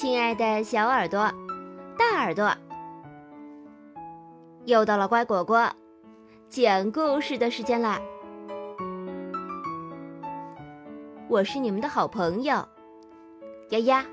[0.00, 1.28] 亲爱的小耳朵、
[1.98, 2.54] 大耳朵，
[4.64, 5.68] 又到了乖果果
[6.48, 8.00] 讲故事的时间啦！
[11.26, 12.64] 我是你们的好朋友
[13.70, 14.06] 丫丫。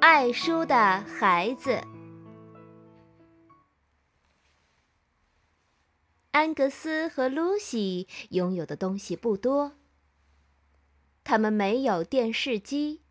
[0.00, 1.78] 爱书的孩子。
[6.34, 9.76] 安格斯和露西拥有的东西不多。
[11.22, 13.02] 他们没有电视机，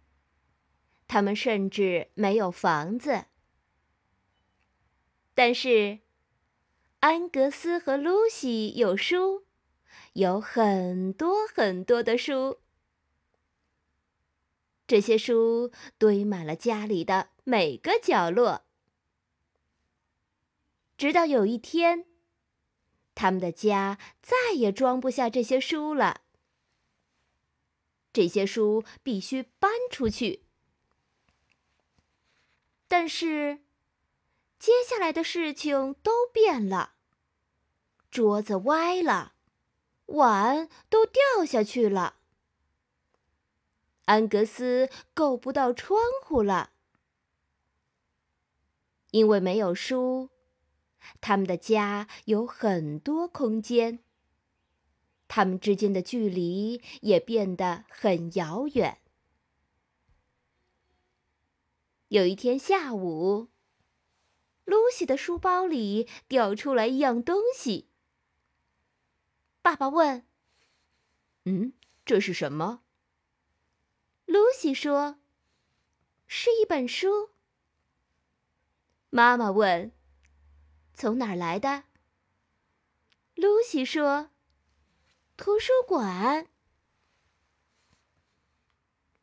[1.07, 3.27] 他们甚至没有房子。
[5.33, 5.99] 但是，
[6.99, 9.45] 安格斯和露西有书，
[10.11, 12.59] 有很多很多的书。
[14.85, 18.65] 这些书堆满了家里的每个角落。
[20.97, 22.07] 直到有一天。
[23.15, 26.21] 他们的家再也装不下这些书了。
[28.11, 30.43] 这些书必须搬出去。
[32.87, 33.63] 但是，
[34.59, 36.93] 接下来的事情都变了。
[38.11, 39.33] 桌子歪了，
[40.05, 42.17] 碗都掉下去了。
[44.05, 46.73] 安格斯够不到窗户了，
[49.09, 50.29] 因为没有书。
[51.21, 53.99] 他们的家有很多空间，
[55.27, 58.99] 他们之间的距离也变得很遥远。
[62.09, 63.49] 有一天下午，
[64.65, 67.89] 露西的书包里掉出来一样东西。
[69.61, 70.25] 爸爸问
[71.45, 71.73] ：“嗯，
[72.05, 72.83] 这是什么？”
[74.25, 75.19] 露西说
[76.27, 77.31] ：“是一本书。”
[79.09, 79.91] 妈妈问。
[80.93, 81.83] 从哪儿来的？
[83.35, 84.29] 露西说
[85.35, 86.47] ：“图书馆。”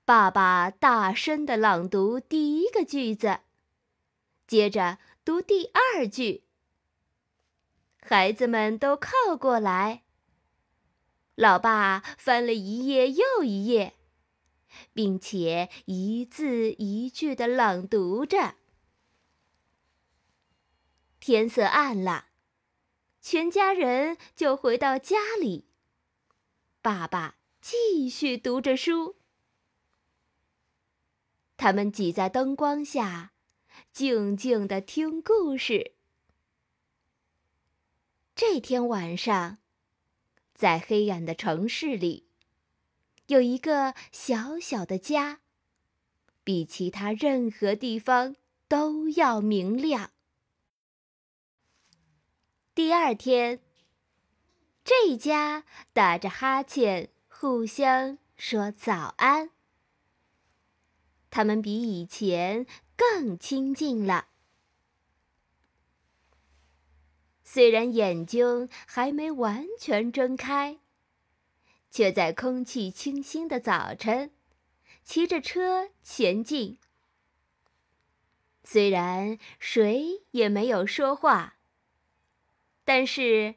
[0.05, 3.41] 爸爸大声的朗读第一个句子，
[4.49, 6.43] 接着读第二句。
[8.03, 10.03] 孩子们都靠过来。
[11.37, 13.95] 老爸翻了一页又一页，
[14.93, 18.57] 并且一字一句的朗读着。
[21.31, 22.31] 天色暗了，
[23.21, 25.69] 全家人就回到家里。
[26.83, 29.15] 爸爸继续读着书，
[31.57, 33.31] 他们挤在灯光下，
[33.93, 35.93] 静静的听故事。
[38.35, 39.59] 这天晚上，
[40.53, 42.27] 在黑暗的城市里，
[43.27, 45.43] 有一个小小的家，
[46.43, 48.35] 比其他任何地方
[48.67, 50.11] 都要明亮。
[52.73, 53.61] 第二天，
[54.85, 59.51] 这一家打着哈欠，互相说早安。
[61.31, 62.67] 他们比以前
[62.97, 64.29] 更亲近了。
[67.43, 70.79] 虽然眼睛还没完全睁开，
[71.91, 74.31] 却在空气清新的早晨，
[75.03, 76.79] 骑着车前进。
[78.63, 81.57] 虽然谁也没有说话。
[82.93, 83.55] 但是，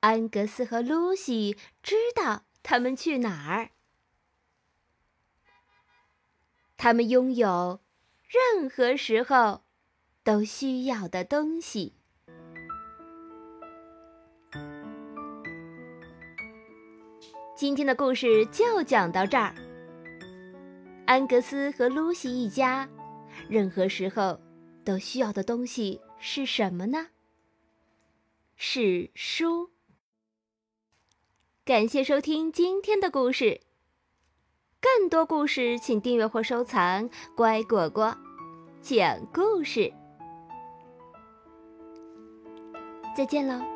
[0.00, 3.70] 安格斯和露西知道他们去哪儿。
[6.76, 7.80] 他们拥有
[8.28, 9.62] 任何时候
[10.22, 11.94] 都需要的东西。
[17.56, 19.54] 今天的故事就讲到这儿。
[21.06, 22.86] 安格斯和露西一家，
[23.48, 24.38] 任何时候
[24.84, 27.06] 都需要的东西是什么呢？
[28.56, 29.70] 是书。
[31.64, 33.60] 感谢收听今天的故事。
[34.80, 38.16] 更多故事，请订阅或收藏“乖果果
[38.80, 39.92] 讲故事”。
[43.16, 43.75] 再见喽。